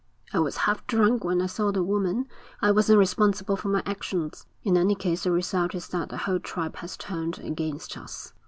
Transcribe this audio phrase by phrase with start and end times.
[0.33, 2.27] 'I was half drunk when I saw the woman.
[2.59, 6.39] I wasn't responsible for my actions.' 'In any case the result is that the whole
[6.39, 8.33] tribe has turned against us.'